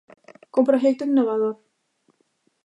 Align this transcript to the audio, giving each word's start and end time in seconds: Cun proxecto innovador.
Cun 0.53 0.63
proxecto 0.69 1.03
innovador. 1.09 1.53